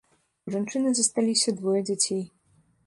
[0.45, 2.23] У жанчыны засталіся двое дзяцей.